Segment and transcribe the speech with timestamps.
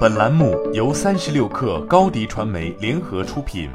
[0.00, 3.70] 本栏目由三十六氪高低传媒联合出品。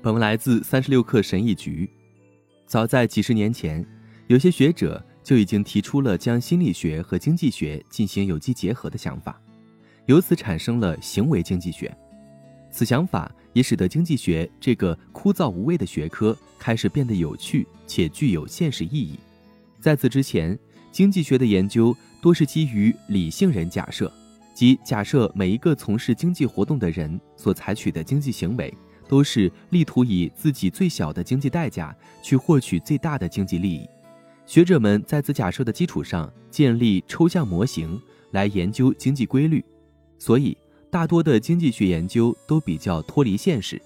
[0.00, 1.90] 本文来自三十六氪神译局。
[2.66, 3.84] 早在几十年前，
[4.28, 9.40] 有些学者就已经提出了将心理学和经济学进行有机结合的想法，
[10.06, 11.92] 由此产生了行为经济学。
[12.70, 19.18] 此想法也使得经济学这个枯燥无味的学科开始变得有趣且具有现实意义。
[19.80, 20.56] 在此之前，
[20.92, 24.12] 经济学的研究多是基于理性人假设，
[24.54, 28.72] 即假设每一个从事经济活动的人所采取的经济行为
[29.08, 33.88] 都是力图以自己最小的经济代价去获取最大的经济利益。
[34.46, 38.00] 学者们在此假设的基础上建立抽象模型
[38.32, 39.64] 来研究经济规律，
[40.18, 40.56] 所以
[40.90, 43.80] 大多的经济学研究都比较脱离现实。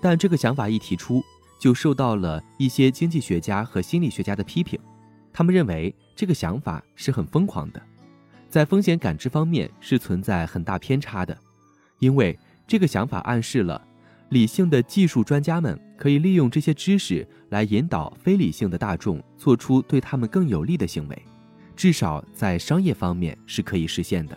[0.00, 1.22] 但这个想法一提出，
[1.58, 4.78] 就受到了一些经济学家和心理学家的批评。
[5.32, 7.80] 他们认为这个想法是很疯狂的，
[8.48, 11.36] 在风险感知方面是存在很大偏差的，
[11.98, 13.80] 因为这个想法暗示了
[14.30, 21.22] 理性的技术专家们可以利用这些知识来引导非理性的大众做出对他们更有利的行为，
[21.76, 24.36] 至少在商业方面是可以实现的。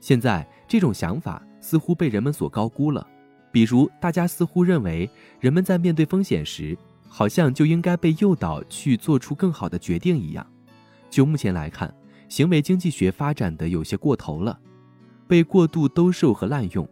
[0.00, 3.06] 现在这种想法似乎被人们所高估了，
[3.50, 5.08] 比如大家似乎认为
[5.40, 6.76] 人们在面对风险时。
[7.14, 10.44] 好像就应该被诱导去做出更好的决定一样。
[11.10, 11.94] 就目前来看，
[12.26, 14.58] 行为经济学发展的有些过头了，
[15.28, 16.88] 被过度兜售和滥用。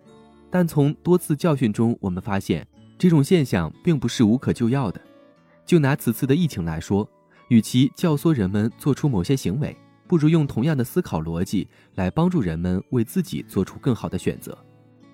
[0.50, 2.66] 但从多次教训中，我们发现
[2.98, 5.00] 这种现象并不是无可救药的。
[5.64, 7.08] 就拿此次的疫情来说，
[7.48, 9.74] 与其教唆人们做出某些行为，
[10.06, 14.56] 不如用同样的思考逻辑来帮助人们为自己做出更好的选择。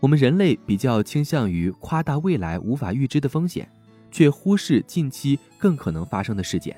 [0.01, 3.71] 我们人类比较倾向于夸大未来无法预知的风险。
[4.17, 6.75] 却忽视近期更可能发生的事件。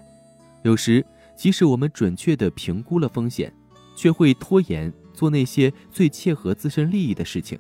[0.63, 3.55] 有时，即使我们准确地评估了风险，
[3.95, 7.57] 却会拖延做那些最切合自身利益的事情，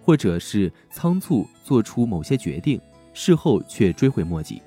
[0.00, 2.80] 或者是仓促做出某些决定，
[3.12, 4.62] 事后却追悔莫及。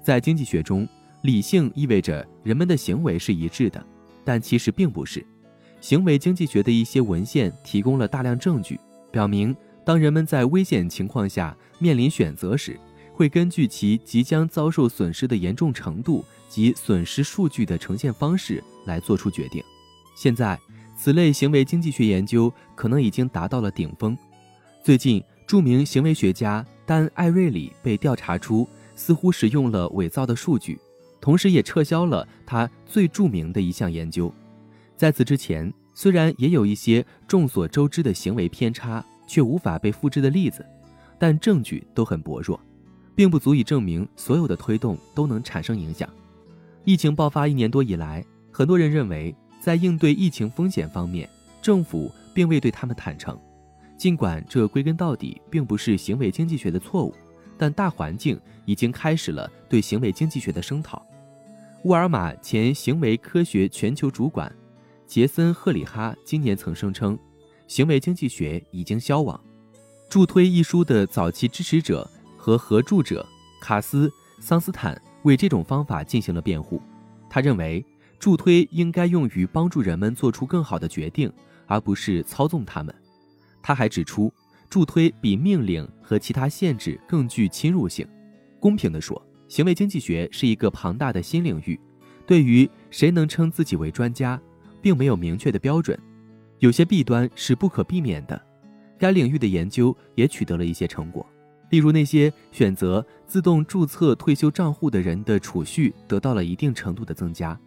[0.00, 0.86] 在经济学中，
[1.22, 3.84] 理性意味着人们的行为是一致的，
[4.24, 5.26] 但其实并不是。
[5.80, 8.78] 行为经济学的一些文献提供了大量证据，
[9.10, 9.52] 表明
[9.84, 12.78] 当人们在危险情况下面临选择时。
[13.14, 19.62] 会根据其即将遭受损失的严重程度及损失数据的呈现方式来做出决定。
[20.16, 20.58] 现在，
[20.96, 24.18] 此类行为经济学研究可能已经达到了顶峰。
[24.82, 30.76] 最近，著名行为学家丹·艾瑞里被调查出似乎使用了伪造的数据，
[31.20, 34.32] 同时也撤销了他最著名的一项研究。
[34.96, 40.66] 在此之前，虽然也有一些众所周知的行为偏差却无法被复制的例子，
[41.16, 42.60] 但证据都很薄弱。
[43.14, 46.08] 并不足以证明所有的推动都能产生影响。
[46.84, 51.28] 疫情爆发一年多以来，很多人认为在应对疫情风险方面，
[51.62, 53.38] 政府并未对他们坦诚。
[53.96, 57.14] 尽管这归根到底并不是行为经济学的错误，
[57.56, 61.00] 但大环境已经开始了对行为经济学的声讨。
[61.84, 64.54] 沃尔玛前行为科学全球主管
[65.06, 67.18] 杰森·赫里哈今年曾声称，
[67.68, 69.40] 行为经济学已经消亡。
[70.08, 72.10] 助推一书的早期支持者。
[72.44, 73.26] 和合著者
[73.58, 76.78] 卡斯桑斯坦为这种方法进行了辩护。
[77.30, 77.82] 他认为，
[78.18, 81.32] 助推应该用于帮助人们做出更好的决定，
[81.66, 82.94] 而不是操纵他们。
[83.62, 84.30] 他还指出，
[84.68, 88.06] 助推比命令和其他限制更具侵入性。
[88.60, 91.80] 公平地说，行为经济学是一个庞大的新领域，
[92.26, 94.38] 对于谁能称自己为专家，
[94.82, 95.98] 并没有明确的标准。
[96.58, 98.38] 有些弊端是不可避免的。
[98.98, 101.26] 该领域的研究也取得了一些成果。
[101.74, 107.58] 例如，那些选择自动注册退休账户的人的储蓄得到了一定程度的增加；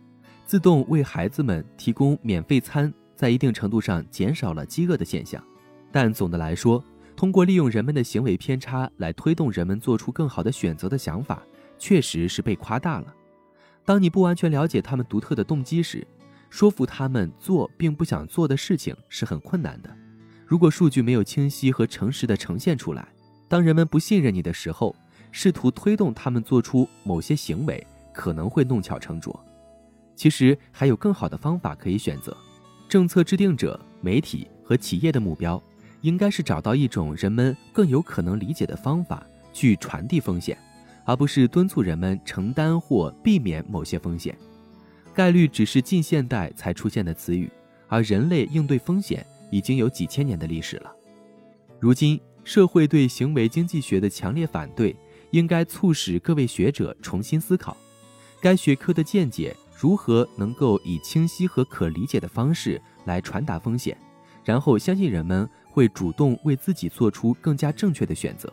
[0.45, 5.43] 自动为孩子们提供免费餐，在一定程度上减少了饥饿的现象。
[5.91, 6.81] 但总的来说，
[7.17, 11.43] 通过利用人们的行为偏差来推动人们做出更好的选择的想法，
[11.77, 13.13] 确实是被夸大了。
[13.83, 16.07] 当你不完全了解他们独特的动机时，
[16.49, 19.93] 说服他们做并不想做的事情是很困难的。
[20.45, 23.05] 如果数据没有清晰和诚实地呈现出来，
[23.47, 24.95] 当人们不信任你的时候，
[25.31, 29.39] 试图推动他们做出某些行为，可能会弄巧成拙。
[30.15, 32.35] 其实还有更好的方法可以选择。
[32.89, 35.61] 政策制定者、媒体和企业的目标，
[36.01, 40.57] 应该是找到一种人们更有可能理解的方法去传递风险，
[41.05, 44.37] 而不是敦促人们承担或避免某些风险。
[45.13, 47.49] 概率只是近现代才出现的词语，
[47.87, 50.91] 而人类应对风险已经有几千年的历史了。
[51.79, 52.19] 如今。
[52.47, 54.95] 社会对行为经济学的强烈反对，
[55.31, 57.75] 应该促使各位学者重新思考，
[58.39, 63.97] 该学科的见解如何能够以清晰和可理解的方式来传达风险，
[64.45, 68.51] 然后相信人们会主动为自己做出更加正确的选择。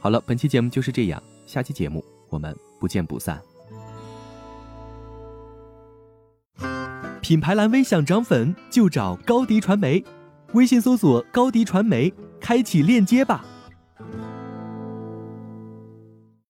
[0.00, 3.38] 好了，本期节目就是这样，下期节目我们不见不散。
[7.20, 10.02] 品牌蓝 V 想涨粉就找高迪传媒，
[10.54, 12.10] 微信搜索高迪传媒，
[12.42, 13.44] 开启链接吧。